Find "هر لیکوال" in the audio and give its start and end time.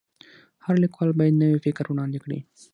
0.65-1.09